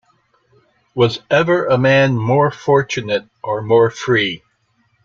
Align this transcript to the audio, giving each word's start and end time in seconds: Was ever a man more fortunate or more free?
Was 0.95 1.19
ever 1.29 1.67
a 1.67 1.77
man 1.77 2.15
more 2.17 2.49
fortunate 2.49 3.25
or 3.43 3.61
more 3.61 3.91
free? 3.91 4.41